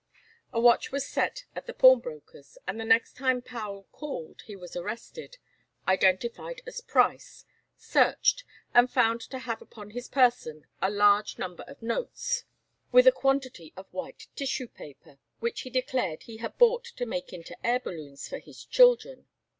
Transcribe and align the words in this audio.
A 0.51 0.59
watch 0.59 0.91
was 0.91 1.07
set 1.07 1.45
at 1.55 1.67
the 1.67 1.75
pawnbroker's, 1.75 2.57
and 2.65 2.79
the 2.79 2.85
next 2.85 3.15
time 3.15 3.39
Powel 3.39 3.87
called 3.91 4.41
he 4.47 4.55
was 4.55 4.75
arrested, 4.75 5.37
identified 5.87 6.59
as 6.65 6.81
Price, 6.81 7.45
searched, 7.77 8.43
and 8.73 8.89
found 8.89 9.21
to 9.21 9.37
have 9.37 9.61
upon 9.61 9.91
his 9.91 10.07
person 10.07 10.65
a 10.81 10.89
large 10.89 11.37
number 11.37 11.63
of 11.67 11.83
notes, 11.83 12.45
with 12.91 13.05
a 13.05 13.11
quantity 13.11 13.73
of 13.77 13.93
white 13.93 14.25
tissue 14.35 14.67
paper, 14.69 15.19
which 15.39 15.61
he 15.61 15.69
declared 15.69 16.23
he 16.23 16.37
had 16.37 16.57
bought 16.57 16.85
to 16.85 17.05
make 17.05 17.31
into 17.31 17.55
air 17.63 17.79
balloons 17.79 18.27
for 18.27 18.39
his 18.39 18.65
children. 18.65 19.27